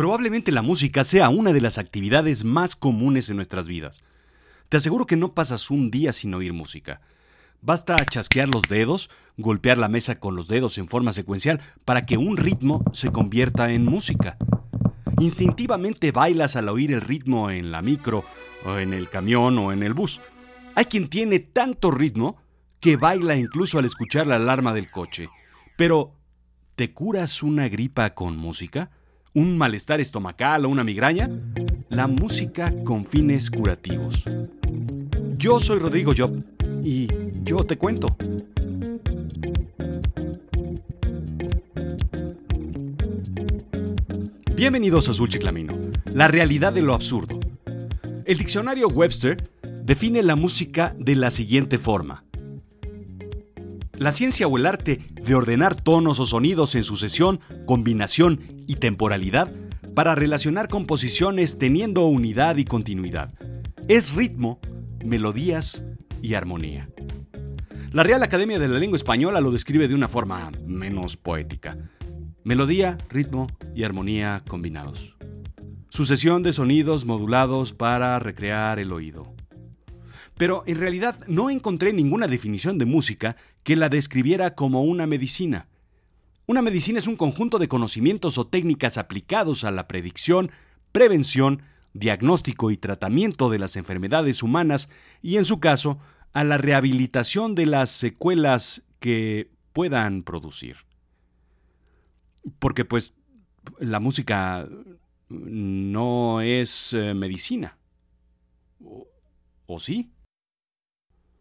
[0.00, 4.02] Probablemente la música sea una de las actividades más comunes en nuestras vidas.
[4.70, 7.02] Te aseguro que no pasas un día sin oír música.
[7.60, 12.16] Basta chasquear los dedos, golpear la mesa con los dedos en forma secuencial para que
[12.16, 14.38] un ritmo se convierta en música.
[15.18, 18.24] Instintivamente bailas al oír el ritmo en la micro,
[18.64, 20.22] o en el camión o en el bus.
[20.76, 22.38] Hay quien tiene tanto ritmo
[22.80, 25.28] que baila incluso al escuchar la alarma del coche.
[25.76, 26.14] Pero,
[26.74, 28.90] ¿te curas una gripa con música?
[29.32, 31.30] ¿Un malestar estomacal o una migraña?
[31.88, 34.24] La música con fines curativos.
[35.36, 36.42] Yo soy Rodrigo Job
[36.82, 37.06] y
[37.44, 38.08] yo te cuento.
[44.56, 47.38] Bienvenidos a Chiclamino, la realidad de lo absurdo.
[48.24, 49.48] El diccionario Webster
[49.84, 52.24] define la música de la siguiente forma.
[54.00, 59.52] La ciencia o el arte de ordenar tonos o sonidos en sucesión, combinación y temporalidad
[59.94, 63.34] para relacionar composiciones teniendo unidad y continuidad.
[63.88, 64.58] Es ritmo,
[65.04, 65.82] melodías
[66.22, 66.88] y armonía.
[67.92, 71.76] La Real Academia de la Lengua Española lo describe de una forma menos poética.
[72.42, 75.14] Melodía, ritmo y armonía combinados.
[75.90, 79.34] Sucesión de sonidos modulados para recrear el oído.
[80.38, 85.68] Pero en realidad no encontré ninguna definición de música que la describiera como una medicina.
[86.46, 90.50] Una medicina es un conjunto de conocimientos o técnicas aplicados a la predicción,
[90.92, 94.88] prevención, diagnóstico y tratamiento de las enfermedades humanas
[95.22, 95.98] y, en su caso,
[96.32, 100.76] a la rehabilitación de las secuelas que puedan producir.
[102.58, 103.14] Porque pues
[103.78, 104.68] la música
[105.28, 107.78] no es eh, medicina.
[108.82, 109.08] ¿O,
[109.66, 110.10] ¿O sí?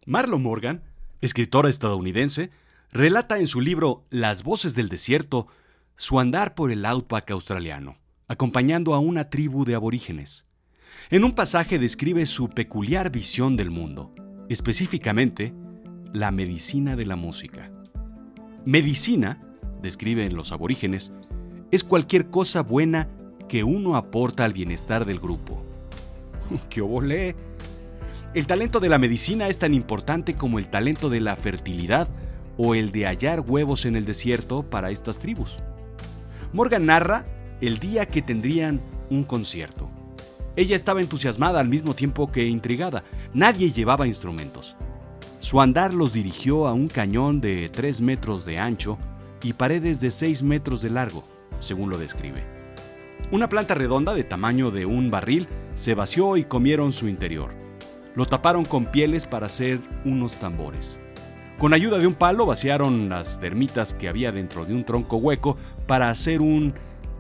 [0.06, 0.84] Marlon Morgan,
[1.22, 2.52] escritora estadounidense,
[2.92, 5.48] relata en su libro Las voces del desierto
[5.96, 10.46] su andar por el outback australiano, acompañando a una tribu de aborígenes.
[11.10, 14.14] En un pasaje describe su peculiar visión del mundo,
[14.48, 15.54] específicamente
[16.14, 17.72] la medicina de la música.
[18.66, 19.42] Medicina,
[19.82, 21.12] describen los aborígenes,
[21.72, 23.10] es cualquier cosa buena
[23.48, 25.62] que uno aporta al bienestar del grupo.
[26.70, 27.36] ¡Qué obolé!
[28.36, 32.08] El talento de la medicina es tan importante como el talento de la fertilidad
[32.58, 35.58] o el de hallar huevos en el desierto para estas tribus.
[36.54, 37.26] Morgan narra
[37.60, 39.90] el día que tendrían un concierto.
[40.56, 43.04] Ella estaba entusiasmada al mismo tiempo que intrigada.
[43.34, 44.76] Nadie llevaba instrumentos.
[45.40, 49.00] Su andar los dirigió a un cañón de 3 metros de ancho
[49.42, 51.24] y paredes de 6 metros de largo,
[51.60, 52.44] según lo describe.
[53.32, 57.59] Una planta redonda de tamaño de un barril se vació y comieron su interior.
[58.20, 61.00] Lo taparon con pieles para hacer unos tambores.
[61.58, 65.56] Con ayuda de un palo vaciaron las termitas que había dentro de un tronco hueco
[65.88, 66.74] para hacer un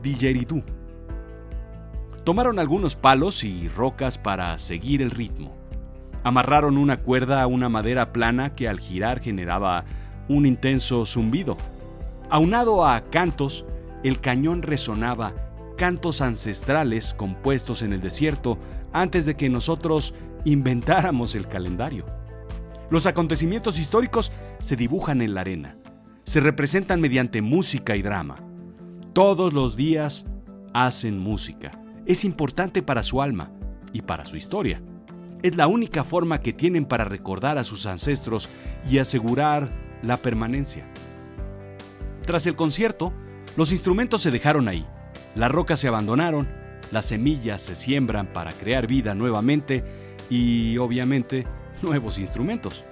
[0.03, 0.61] didgeridoo.
[2.25, 5.55] Tomaron algunos palos y rocas para seguir el ritmo.
[6.25, 9.85] Amarraron una cuerda a una madera plana que al girar generaba
[10.27, 11.55] un intenso zumbido.
[12.29, 13.65] Aunado a cantos,
[14.03, 15.33] el cañón resonaba
[15.79, 18.59] cantos ancestrales compuestos en el desierto
[18.91, 20.13] antes de que nosotros
[20.43, 22.05] inventáramos el calendario.
[22.89, 25.77] Los acontecimientos históricos se dibujan en la arena,
[26.25, 28.35] se representan mediante música y drama.
[29.13, 30.25] Todos los días
[30.73, 31.71] hacen música.
[32.05, 33.49] Es importante para su alma
[33.93, 34.81] y para su historia.
[35.43, 38.49] Es la única forma que tienen para recordar a sus ancestros
[38.85, 39.71] y asegurar
[40.03, 40.83] la permanencia.
[42.23, 43.13] Tras el concierto,
[43.55, 44.85] los instrumentos se dejaron ahí,
[45.39, 46.49] las rocas se abandonaron,
[46.91, 49.85] las semillas se siembran para crear vida nuevamente
[50.29, 51.45] y, obviamente,
[51.81, 52.83] nuevos instrumentos.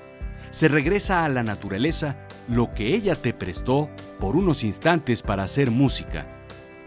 [0.50, 5.72] Se regresa a la naturaleza lo que ella te prestó por unos instantes para hacer
[5.72, 6.26] música,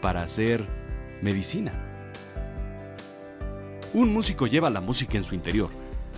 [0.01, 0.67] para hacer
[1.21, 1.75] medicina.
[3.93, 5.69] Un músico lleva la música en su interior.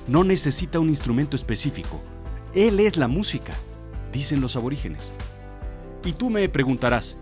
[0.06, 2.00] No necesita un instrumento específico.
[2.54, 3.54] Él es la música,
[4.12, 5.12] dicen los aborígenes.
[6.04, 7.16] Y tú me preguntarás,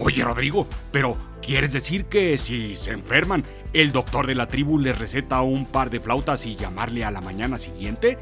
[0.00, 4.96] Oye Rodrigo, pero ¿quieres decir que si se enferman, el doctor de la tribu les
[4.96, 8.16] receta un par de flautas y llamarle a la mañana siguiente?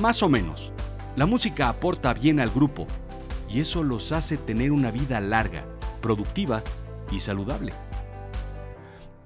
[0.00, 0.72] Más o menos.
[1.14, 2.86] La música aporta bien al grupo
[3.48, 5.64] y eso los hace tener una vida larga,
[6.00, 6.64] productiva
[7.12, 7.72] y saludable.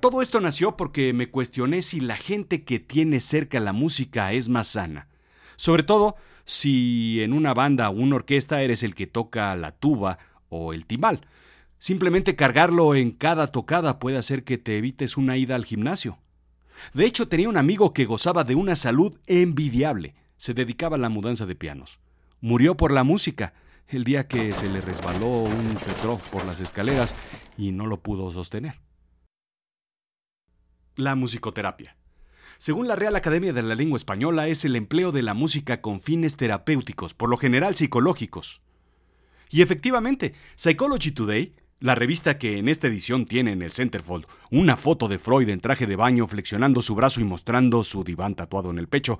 [0.00, 4.50] Todo esto nació porque me cuestioné si la gente que tiene cerca la música es
[4.50, 5.08] más sana.
[5.56, 10.18] Sobre todo si en una banda o una orquesta eres el que toca la tuba
[10.50, 11.22] o el timbal.
[11.78, 16.18] Simplemente cargarlo en cada tocada puede hacer que te evites una ida al gimnasio.
[16.94, 20.14] De hecho, tenía un amigo que gozaba de una salud envidiable.
[20.36, 22.00] Se dedicaba a la mudanza de pianos.
[22.40, 23.54] Murió por la música
[23.88, 27.14] el día que se le resbaló un Petrov por las escaleras
[27.56, 28.80] y no lo pudo sostener.
[30.96, 31.96] La musicoterapia.
[32.58, 36.00] Según la Real Academia de la Lengua Española, es el empleo de la música con
[36.00, 38.62] fines terapéuticos, por lo general psicológicos.
[39.50, 44.76] Y efectivamente, Psychology Today, la revista que en esta edición tiene en el centerfold una
[44.76, 48.70] foto de Freud en traje de baño flexionando su brazo y mostrando su diván tatuado
[48.70, 49.18] en el pecho,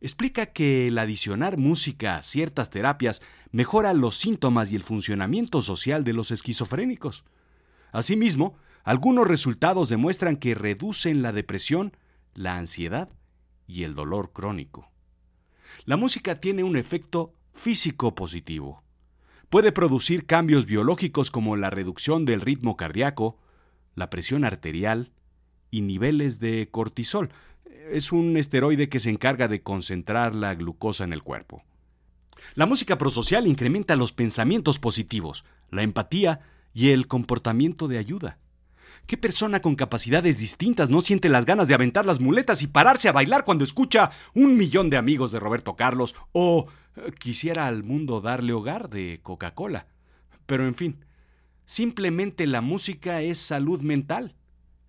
[0.00, 3.20] explica que el adicionar música a ciertas terapias
[3.50, 7.24] mejora los síntomas y el funcionamiento social de los esquizofrénicos.
[7.92, 11.94] Asimismo, algunos resultados demuestran que reducen la depresión,
[12.34, 13.10] la ansiedad
[13.66, 14.90] y el dolor crónico.
[15.84, 18.82] La música tiene un efecto físico positivo.
[19.50, 23.38] Puede producir cambios biológicos como la reducción del ritmo cardíaco,
[23.94, 25.10] la presión arterial
[25.70, 27.30] y niveles de cortisol.
[27.90, 31.62] Es un esteroide que se encarga de concentrar la glucosa en el cuerpo.
[32.56, 36.40] La música prosocial incrementa los pensamientos positivos, la empatía
[36.74, 38.38] y el comportamiento de ayuda.
[39.08, 43.08] ¿Qué persona con capacidades distintas no siente las ganas de aventar las muletas y pararse
[43.08, 47.84] a bailar cuando escucha un millón de amigos de Roberto Carlos o eh, quisiera al
[47.84, 49.86] mundo darle hogar de Coca-Cola?
[50.44, 51.06] Pero en fin,
[51.64, 54.36] simplemente la música es salud mental.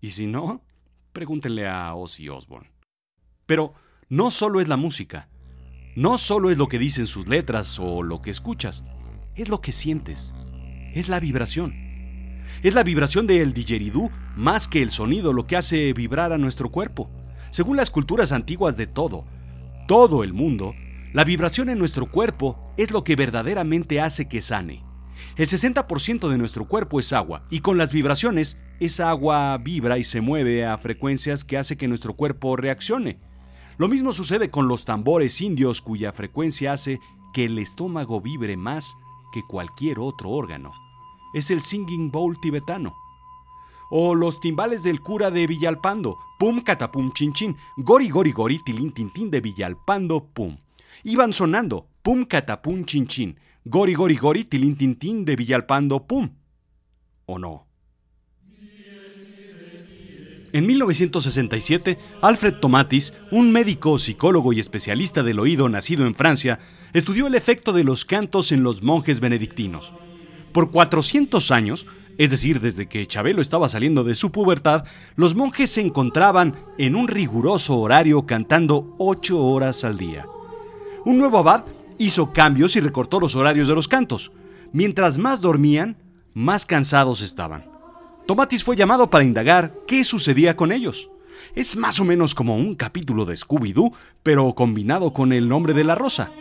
[0.02, 0.66] Y si no,
[1.14, 2.70] pregúntenle a Ozzy Osbourne.
[3.46, 3.74] Pero
[4.10, 5.30] no solo es la música,
[5.96, 8.84] no solo es lo que dicen sus letras o lo que escuchas,
[9.36, 10.34] es lo que sientes,
[10.94, 11.89] es la vibración.
[12.62, 16.70] Es la vibración del didgeridoo más que el sonido lo que hace vibrar a nuestro
[16.70, 17.10] cuerpo.
[17.52, 19.26] Según las culturas antiguas de todo,
[19.88, 20.76] todo el mundo,
[21.14, 24.84] la vibración en nuestro cuerpo es lo que verdaderamente hace que sane.
[25.38, 30.04] El 60% de nuestro cuerpo es agua y con las vibraciones, esa agua vibra y
[30.04, 33.20] se mueve a frecuencias que hace que nuestro cuerpo reaccione.
[33.78, 37.00] Lo mismo sucede con los tambores indios cuya frecuencia hace
[37.34, 38.96] que el estómago vibre más
[39.32, 40.74] que cualquier otro órgano
[41.34, 42.94] es el singing bowl tibetano.
[43.90, 48.92] O los timbales del cura de Villalpando, pum catapum chin chin, gori gori gori tilín
[48.92, 50.58] tintín de Villalpando, pum.
[51.04, 56.30] Iban sonando, pum catapum chin chin, gori gori gori tilín tintín de Villalpando, pum.
[57.26, 57.66] ¿O no?
[60.52, 66.60] En 1967, Alfred Tomatis, un médico, psicólogo y especialista del oído nacido en Francia,
[66.94, 69.94] estudió el efecto de los cantos en los monjes benedictinos.
[70.52, 71.86] Por 400 años,
[72.18, 74.84] es decir, desde que Chabelo estaba saliendo de su pubertad,
[75.16, 80.26] los monjes se encontraban en un riguroso horario cantando 8 horas al día.
[81.06, 81.66] Un nuevo abad
[81.98, 84.32] hizo cambios y recortó los horarios de los cantos.
[84.74, 85.98] Mientras más dormían,
[86.34, 87.66] más cansados estaban.
[88.28, 91.10] Tomatis fue llamado para indagar qué sucedía con ellos.
[91.56, 93.94] Es más o menos como un capítulo de Scooby-Doo,
[94.24, 96.32] pero combinado con el nombre de la rosa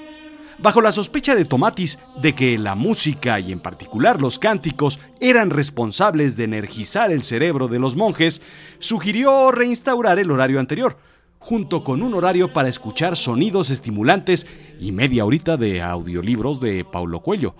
[0.58, 5.50] bajo la sospecha de Tomatis de que la música y en particular los cánticos eran
[5.50, 8.42] responsables de energizar el cerebro de los monjes,
[8.78, 10.98] sugirió reinstaurar el horario anterior,
[11.38, 14.46] junto con un horario para escuchar sonidos estimulantes
[14.80, 17.54] y media horita de audiolibros de Paulo Cuello.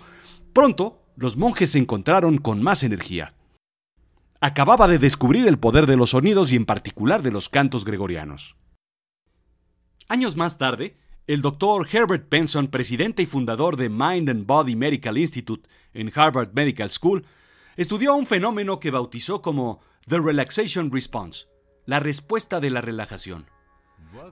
[0.53, 3.33] Pronto, los monjes se encontraron con más energía.
[4.41, 8.57] Acababa de descubrir el poder de los sonidos y en particular de los cantos gregorianos.
[10.09, 10.97] Años más tarde,
[11.29, 16.55] el doctor Herbert Benson, presidente y fundador de Mind and Body Medical Institute en Harvard
[16.55, 17.27] Medical School,
[17.77, 21.47] estudió un fenómeno que bautizó como The Relaxation Response,
[21.85, 23.45] la respuesta de la relajación.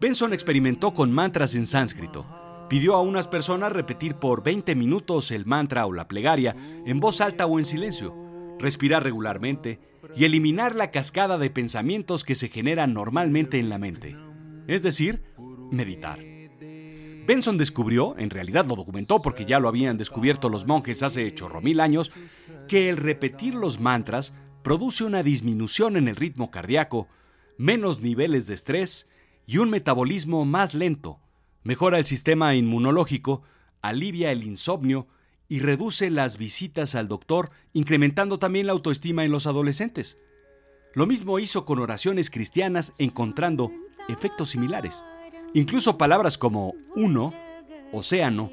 [0.01, 2.25] Benson experimentó con mantras en sánscrito.
[2.71, 7.21] Pidió a unas personas repetir por 20 minutos el mantra o la plegaria en voz
[7.21, 8.15] alta o en silencio,
[8.59, 9.81] respirar regularmente
[10.17, 14.17] y eliminar la cascada de pensamientos que se generan normalmente en la mente,
[14.67, 15.23] es decir,
[15.71, 16.36] meditar.
[17.27, 21.61] Benson descubrió, en realidad lo documentó porque ya lo habían descubierto los monjes hace chorro
[21.61, 22.13] mil años,
[22.69, 27.09] que el repetir los mantras produce una disminución en el ritmo cardíaco,
[27.59, 29.09] menos niveles de estrés
[29.47, 31.19] y un metabolismo más lento,
[31.65, 33.43] mejora el sistema inmunológico,
[33.83, 35.09] alivia el insomnio
[35.49, 40.19] y reduce las visitas al doctor, incrementando también la autoestima en los adolescentes.
[40.95, 43.73] Lo mismo hizo con oraciones cristianas encontrando
[44.09, 45.05] efectos similares.
[45.57, 47.33] Incluso palabras como uno,
[47.91, 48.51] océano,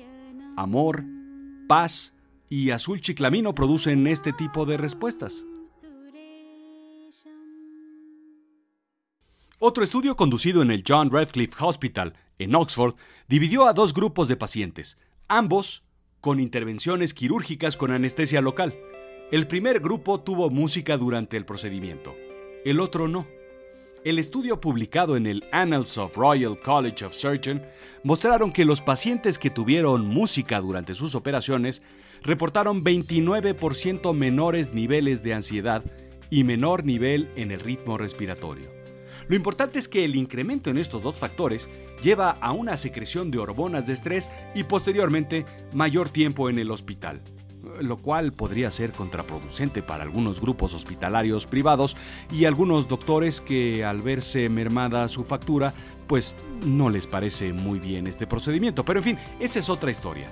[0.56, 1.04] amor,
[1.68, 2.14] paz
[2.48, 5.44] y azul chiclamino producen este tipo de respuestas.
[9.60, 12.96] Otro estudio conducido en el John Radcliffe Hospital en Oxford
[13.28, 15.84] dividió a dos grupos de pacientes, ambos
[16.22, 18.80] con intervenciones quirúrgicas con anestesia local.
[19.30, 22.16] El primer grupo tuvo música durante el procedimiento,
[22.64, 23.28] el otro no.
[24.04, 27.62] El estudio publicado en el Annals of Royal College of Surgeons
[28.04, 31.82] mostraron que los pacientes que tuvieron música durante sus operaciones
[32.22, 35.86] reportaron 29% menores niveles de ansiedad
[36.30, 38.70] y menor nivel en el ritmo respiratorio.
[39.30, 41.70] Lo importante es que el incremento en estos dos factores
[42.02, 47.22] lleva a una secreción de hormonas de estrés y posteriormente mayor tiempo en el hospital,
[47.82, 51.98] lo cual podría ser contraproducente para algunos grupos hospitalarios privados
[52.32, 55.74] y algunos doctores que al verse mermada su factura,
[56.08, 58.86] pues no les parece muy bien este procedimiento.
[58.86, 60.30] Pero en fin, esa es otra historia.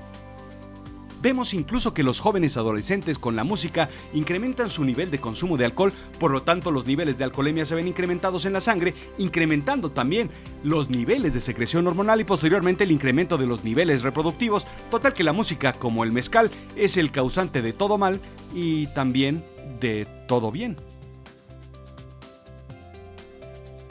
[1.22, 5.66] Vemos incluso que los jóvenes adolescentes con la música incrementan su nivel de consumo de
[5.66, 9.92] alcohol, por lo tanto los niveles de alcoholemia se ven incrementados en la sangre, incrementando
[9.92, 10.32] también
[10.64, 14.66] los niveles de secreción hormonal y posteriormente el incremento de los niveles reproductivos.
[14.90, 18.20] Total que la música, como el mezcal, es el causante de todo mal
[18.56, 19.44] y también
[19.80, 20.76] de todo bien.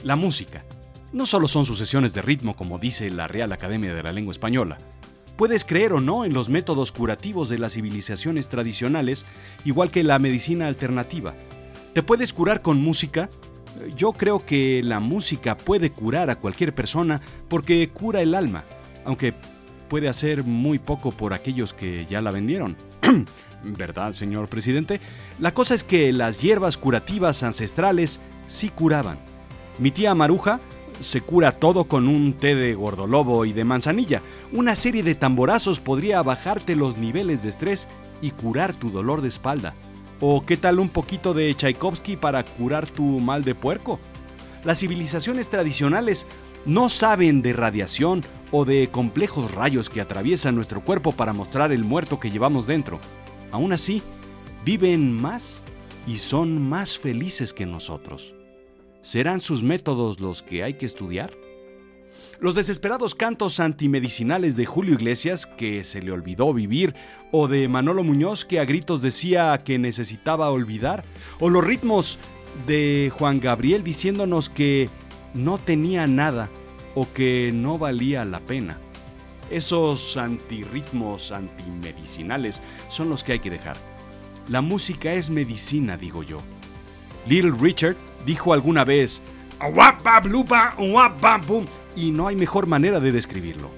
[0.03, 0.65] La música
[1.13, 4.79] no solo son sucesiones de ritmo como dice la Real Academia de la Lengua Española,
[5.41, 9.25] Puedes creer o no en los métodos curativos de las civilizaciones tradicionales,
[9.65, 11.33] igual que la medicina alternativa.
[11.95, 13.31] ¿Te puedes curar con música?
[13.97, 18.65] Yo creo que la música puede curar a cualquier persona porque cura el alma,
[19.07, 19.33] aunque
[19.89, 22.77] puede hacer muy poco por aquellos que ya la vendieron.
[23.65, 25.01] ¿Verdad, señor presidente?
[25.39, 29.19] La cosa es que las hierbas curativas ancestrales sí curaban.
[29.79, 30.61] Mi tía Maruja
[31.01, 34.23] se cura todo con un té de gordolobo y de manzanilla.
[34.53, 37.89] Una serie de tamborazos podría bajarte los niveles de estrés
[38.21, 39.75] y curar tu dolor de espalda.
[40.21, 43.99] ¿O qué tal un poquito de Tchaikovsky para curar tu mal de puerco?
[44.65, 46.27] Las civilizaciones tradicionales
[46.67, 51.85] no saben de radiación o de complejos rayos que atraviesan nuestro cuerpo para mostrar el
[51.85, 53.01] muerto que llevamos dentro.
[53.51, 54.03] Aún así,
[54.65, 55.63] viven más
[56.07, 58.35] y son más felices que nosotros.
[59.03, 61.33] ¿Serán sus métodos los que hay que estudiar?
[62.39, 66.95] Los desesperados cantos antimedicinales de Julio Iglesias, que se le olvidó vivir,
[67.33, 71.05] o de Manolo Muñoz, que a gritos decía que necesitaba olvidar,
[71.39, 72.19] o los ritmos
[72.67, 74.91] de Juan Gabriel diciéndonos que
[75.35, 76.51] no tenía nada
[76.95, 78.79] o que no valía la pena.
[79.51, 83.77] Esos antirritmos antimedicinales son los que hay que dejar.
[84.49, 86.39] La música es medicina, digo yo.
[87.27, 87.97] Little Richard
[88.27, 89.23] dijo alguna vez
[91.97, 93.71] y no hay mejor manera de describirlo.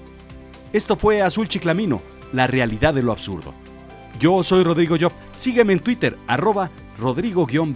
[0.71, 3.53] Esto fue Azul Chiclamino, la realidad de lo absurdo.
[4.19, 5.11] Yo soy Rodrigo Job.
[5.35, 6.69] Sígueme en Twitter, arroba
[6.99, 7.73] Rodrigo-Job